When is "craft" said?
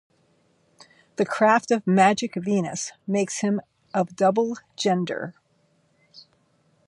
1.27-1.69